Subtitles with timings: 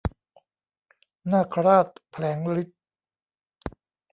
[1.31, 2.81] นาคราชแผลงฤทธิ์